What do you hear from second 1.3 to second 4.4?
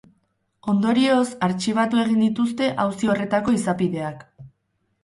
artxibatu egin dituzte auzi horretako izapideak.